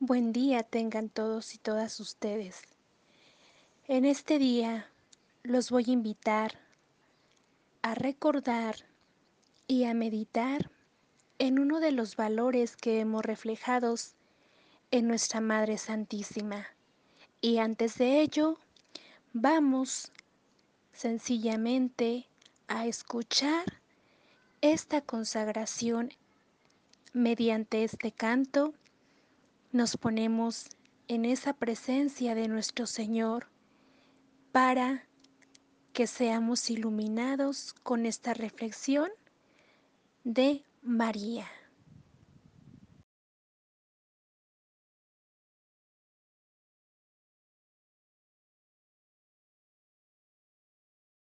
Buen 0.00 0.32
día 0.32 0.62
tengan 0.62 1.08
todos 1.08 1.56
y 1.56 1.58
todas 1.58 1.98
ustedes. 1.98 2.62
En 3.88 4.04
este 4.04 4.38
día 4.38 4.88
los 5.42 5.72
voy 5.72 5.86
a 5.88 5.92
invitar 5.92 6.60
a 7.82 7.96
recordar 7.96 8.76
y 9.66 9.86
a 9.86 9.94
meditar 9.94 10.70
en 11.40 11.58
uno 11.58 11.80
de 11.80 11.90
los 11.90 12.14
valores 12.14 12.76
que 12.76 13.00
hemos 13.00 13.24
reflejados 13.24 14.14
en 14.92 15.08
nuestra 15.08 15.40
Madre 15.40 15.78
Santísima. 15.78 16.68
Y 17.40 17.58
antes 17.58 17.98
de 17.98 18.20
ello, 18.20 18.56
vamos 19.32 20.12
sencillamente 20.92 22.28
a 22.68 22.86
escuchar 22.86 23.64
esta 24.60 25.00
consagración 25.00 26.14
mediante 27.12 27.82
este 27.82 28.12
canto 28.12 28.74
nos 29.72 29.96
ponemos 29.96 30.68
en 31.08 31.24
esa 31.24 31.52
presencia 31.52 32.34
de 32.34 32.48
nuestro 32.48 32.86
Señor 32.86 33.48
para 34.52 35.06
que 35.92 36.06
seamos 36.06 36.70
iluminados 36.70 37.74
con 37.82 38.06
esta 38.06 38.34
reflexión 38.34 39.10
de 40.24 40.64
María. 40.82 41.46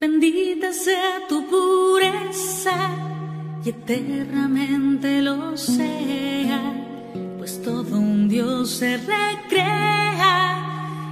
Bendita 0.00 0.72
sea 0.72 1.26
tu 1.28 1.46
pureza 1.46 2.96
y 3.62 3.68
eternamente 3.68 5.20
lo 5.20 5.56
sea 5.58 6.80
pues 7.40 7.62
todo 7.62 8.09
Dios 8.30 8.70
se 8.70 8.96
recrea 8.96 10.36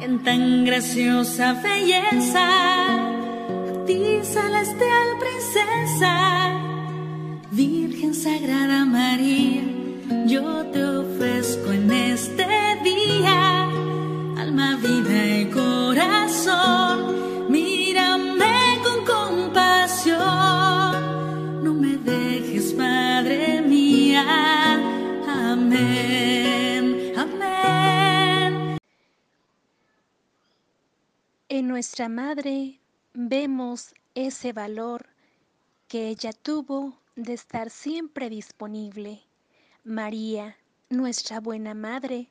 en 0.00 0.22
tan 0.24 0.64
graciosa 0.64 1.52
belleza. 1.62 2.46
A 3.04 3.84
ti, 3.86 4.20
celestial 4.22 5.08
princesa, 5.20 6.14
Virgen 7.50 8.14
Sagrada 8.14 8.86
María, 8.86 9.60
yo 10.26 10.64
te 10.72 10.82
ofrezco 10.82 11.72
en 11.72 11.92
este 11.92 12.46
día 12.82 13.68
alma, 14.38 14.76
vida 14.76 15.36
y 15.40 15.44
corazón. 15.50 17.21
Nuestra 31.62 32.08
Madre 32.08 32.80
vemos 33.14 33.94
ese 34.16 34.52
valor 34.52 35.06
que 35.86 36.08
ella 36.08 36.32
tuvo 36.32 36.98
de 37.14 37.34
estar 37.34 37.70
siempre 37.70 38.28
disponible. 38.28 39.22
María, 39.84 40.56
nuestra 40.90 41.38
buena 41.38 41.72
Madre, 41.74 42.28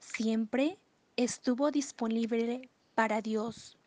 siempre 0.00 0.78
estuvo 1.16 1.70
disponible 1.70 2.68
para 2.96 3.22
Dios. 3.22 3.78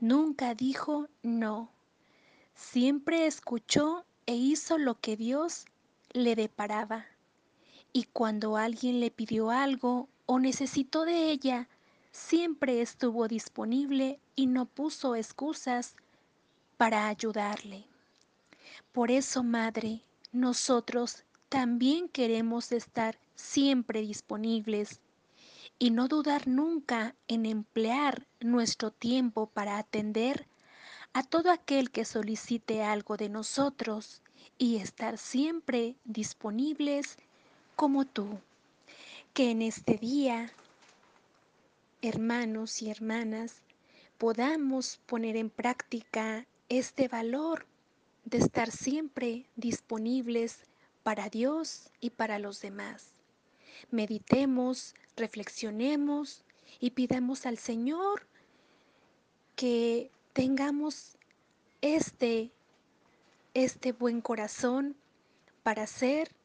Nunca 0.00 0.54
dijo 0.54 1.06
no. 1.22 1.70
Siempre 2.54 3.26
escuchó 3.26 4.06
e 4.24 4.36
hizo 4.36 4.78
lo 4.78 4.98
que 4.98 5.18
Dios 5.18 5.66
le 6.14 6.34
deparaba. 6.34 7.04
Y 7.92 8.04
cuando 8.04 8.56
alguien 8.56 9.00
le 9.00 9.10
pidió 9.10 9.50
algo 9.50 10.08
o 10.24 10.38
necesitó 10.38 11.04
de 11.04 11.30
ella, 11.30 11.68
siempre 12.10 12.80
estuvo 12.80 13.28
disponible 13.28 14.18
y 14.40 14.46
no 14.46 14.64
puso 14.64 15.16
excusas 15.16 15.96
para 16.78 17.08
ayudarle. 17.08 17.84
Por 18.90 19.10
eso, 19.10 19.42
Madre, 19.42 20.00
nosotros 20.32 21.24
también 21.50 22.08
queremos 22.08 22.72
estar 22.72 23.18
siempre 23.34 24.00
disponibles 24.00 25.00
y 25.78 25.90
no 25.90 26.08
dudar 26.08 26.48
nunca 26.48 27.14
en 27.28 27.44
emplear 27.44 28.26
nuestro 28.40 28.90
tiempo 28.90 29.44
para 29.44 29.76
atender 29.76 30.46
a 31.12 31.22
todo 31.22 31.50
aquel 31.50 31.90
que 31.90 32.06
solicite 32.06 32.82
algo 32.82 33.18
de 33.18 33.28
nosotros 33.28 34.22
y 34.56 34.76
estar 34.76 35.18
siempre 35.18 35.96
disponibles 36.06 37.18
como 37.76 38.06
tú. 38.06 38.40
Que 39.34 39.50
en 39.50 39.60
este 39.60 39.98
día 39.98 40.50
hermanos 42.00 42.80
y 42.80 42.88
hermanas, 42.88 43.60
podamos 44.20 44.98
poner 45.06 45.34
en 45.38 45.48
práctica 45.48 46.46
este 46.68 47.08
valor 47.08 47.64
de 48.26 48.36
estar 48.36 48.70
siempre 48.70 49.46
disponibles 49.56 50.58
para 51.02 51.30
Dios 51.30 51.90
y 52.00 52.10
para 52.10 52.38
los 52.38 52.60
demás. 52.60 53.14
Meditemos, 53.90 54.94
reflexionemos 55.16 56.44
y 56.80 56.90
pidamos 56.90 57.46
al 57.46 57.56
Señor 57.56 58.26
que 59.56 60.10
tengamos 60.34 61.16
este 61.80 62.52
este 63.54 63.92
buen 63.92 64.20
corazón 64.20 64.96
para 65.62 65.86
ser 65.86 66.36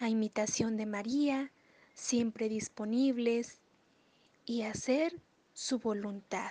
a 0.00 0.08
imitación 0.08 0.76
de 0.76 0.86
María, 0.86 1.52
siempre 1.94 2.48
disponibles 2.48 3.60
y 4.46 4.62
hacer 4.62 5.22
su 5.52 5.78
voluntad. 5.78 6.50